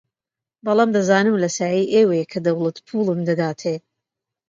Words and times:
بەڵام 0.65 0.89
دەزانم 0.95 1.35
لە 1.43 1.49
سایەی 1.57 1.91
ئێوەیە 1.93 2.25
کە 2.31 2.39
دەوڵەت 2.45 2.77
پووڵم 2.87 3.19
دەداتێ 3.29 3.75